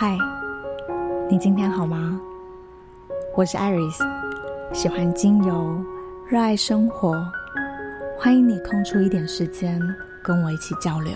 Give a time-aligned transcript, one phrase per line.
[0.00, 0.16] 嗨，
[1.28, 2.20] 你今天好吗？
[3.34, 3.98] 我是 Iris，
[4.72, 5.76] 喜欢精油，
[6.28, 7.20] 热爱生活，
[8.16, 9.82] 欢迎你空出一点时间
[10.22, 11.12] 跟我一起交流。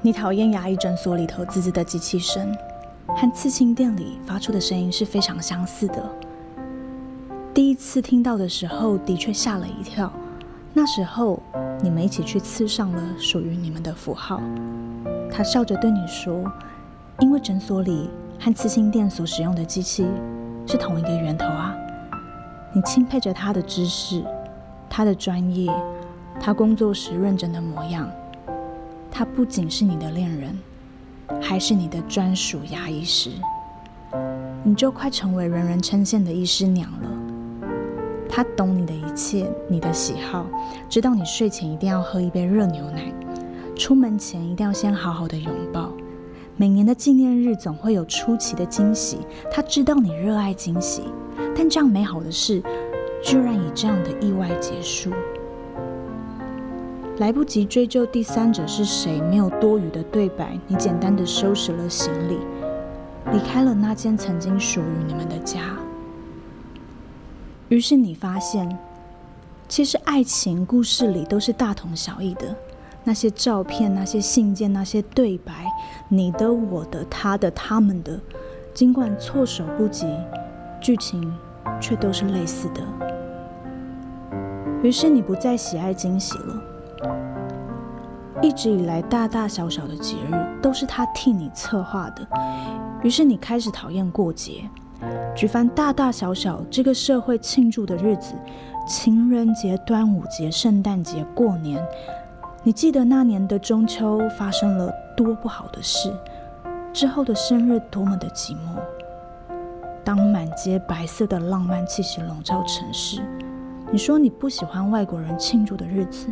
[0.00, 2.56] 你讨厌牙医诊所里头滋滋的机器声，
[3.08, 6.10] 和刺青店里发出的声音是非常相似的。
[7.54, 10.12] 第一次听到的时候，的确吓了一跳。
[10.74, 11.42] 那时候
[11.82, 14.42] 你们一起去刺上了属于你们的符号。
[15.30, 16.44] 他笑着对你说
[17.20, 20.06] ：“因为诊所里和刺青店所使用的机器
[20.66, 21.74] 是同一个源头啊。”
[22.74, 24.22] 你钦佩着他的知识，
[24.90, 25.72] 他的专业，
[26.38, 28.10] 他工作时认真的模样。
[29.10, 30.58] 他不仅是你的恋人，
[31.40, 33.30] 还是你的专属牙医师，
[34.62, 37.10] 你就快成为人人称羡的医师娘了。
[38.28, 40.46] 他懂你的一切，你的喜好，
[40.88, 43.12] 知道你睡前一定要喝一杯热牛奶，
[43.74, 45.90] 出门前一定要先好好的拥抱。
[46.56, 49.18] 每年的纪念日总会有出奇的惊喜，
[49.50, 51.04] 他知道你热爱惊喜，
[51.56, 52.62] 但这样美好的事，
[53.22, 55.10] 居然以这样的意外结束。
[57.18, 62.38] 来不及追究第三者是谁，没有多余的对白，你简单的收拾了行李，
[63.32, 65.60] 离开了那间曾经属于你们的家。
[67.70, 68.78] 于是你发现，
[69.66, 72.54] 其实爱情故事里都是大同小异的，
[73.02, 75.64] 那些照片、那些信件、那些对白，
[76.10, 78.20] 你的、我的、他的、他们的，
[78.74, 80.06] 尽管措手不及，
[80.82, 81.34] 剧情
[81.80, 82.82] 却都是类似的。
[84.82, 86.62] 于是你不再喜爱惊喜了。
[88.42, 92.26] 一直以来，大大小小的节日都是他替你策划的。
[93.02, 94.68] 于是你开始讨厌过节，
[95.34, 98.34] 举凡大大小小这个社会庆祝的日子，
[98.86, 101.82] 情人节、端午节、圣诞节、过年。
[102.62, 106.12] 你记得那年的中秋发生了多不好的事？
[106.92, 108.80] 之后的生日多么的寂寞？
[110.04, 113.20] 当满街白色的浪漫气息笼罩城市，
[113.90, 116.28] 你说你不喜欢外国人庆祝的日子。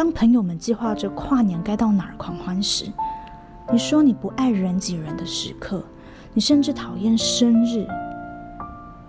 [0.00, 2.90] 当朋友们计划着跨年该到哪儿狂欢时，
[3.70, 5.84] 你说你不爱人挤人的时刻，
[6.32, 7.86] 你甚至讨厌生日，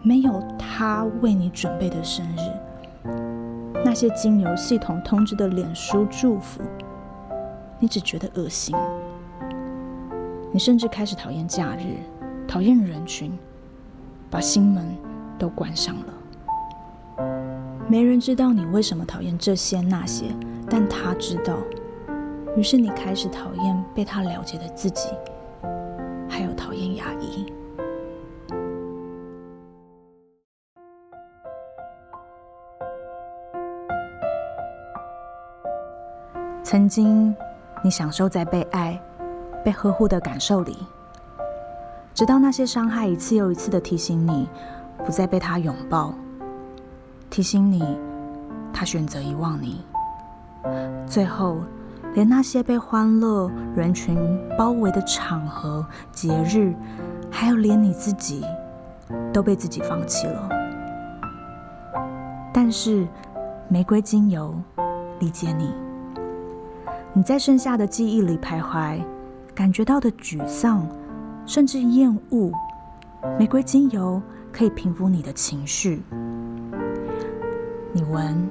[0.01, 3.07] 没有他为你准备的生日，
[3.85, 6.62] 那些经由系统通知的脸书祝福，
[7.80, 8.75] 你只觉得恶心。
[10.51, 11.96] 你甚至开始讨厌假日，
[12.46, 13.31] 讨厌人群，
[14.30, 14.85] 把心门
[15.40, 17.24] 都关上了。
[17.88, 20.25] 没人知道你为什么讨厌这些那些。
[20.73, 21.57] 但他知道，
[22.55, 25.09] 于是你开始讨厌被他了解的自己，
[26.29, 27.51] 还有讨厌牙医。
[36.63, 37.35] 曾经，
[37.83, 38.97] 你享受在被爱、
[39.65, 40.77] 被呵护的感受里，
[42.13, 44.47] 直到那些伤害一次又一次的提醒你，
[45.03, 46.13] 不再被他拥抱，
[47.29, 47.83] 提醒你，
[48.71, 49.83] 他选择遗忘你。
[51.07, 51.57] 最后，
[52.13, 54.17] 连那些被欢乐人群
[54.57, 56.73] 包围的场合、节日，
[57.29, 58.44] 还有连你自己，
[59.33, 60.50] 都被自己放弃了。
[62.53, 63.07] 但是，
[63.67, 64.53] 玫瑰精油
[65.19, 65.73] 理解你。
[67.13, 69.01] 你在剩下的记忆里徘徊，
[69.53, 70.88] 感觉到的沮丧，
[71.45, 72.51] 甚至厌恶，
[73.38, 74.21] 玫瑰精油
[74.51, 76.03] 可以平复你的情绪。
[77.94, 78.50] 你闻。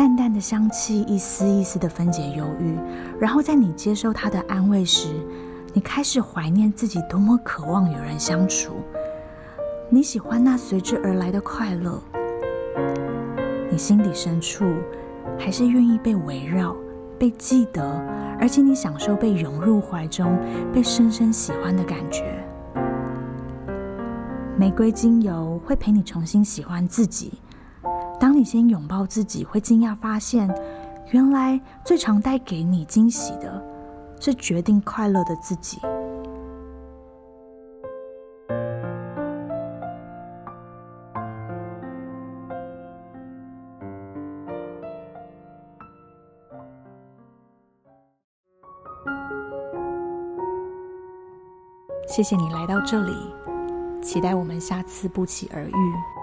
[0.00, 2.74] 淡淡的香气，一丝一丝的分解忧郁。
[3.20, 5.08] 然后在你接受他的安慰时，
[5.74, 8.76] 你开始怀念自己多么渴望与人相处。
[9.90, 12.02] 你喜欢那随之而来的快乐。
[13.70, 14.64] 你心底深处
[15.38, 16.74] 还是愿意被围绕、
[17.18, 17.82] 被记得，
[18.40, 20.34] 而且你享受被拥入怀中、
[20.72, 22.42] 被深深喜欢的感觉。
[24.56, 27.34] 玫瑰精油会陪你重新喜欢自己。
[28.20, 30.46] 当你先拥抱自己，会惊讶发现，
[31.10, 33.64] 原来最常带给你惊喜的，
[34.20, 35.78] 是决定快乐的自己。
[52.06, 53.14] 谢谢你来到这里，
[54.02, 56.19] 期待我们下次不期而遇。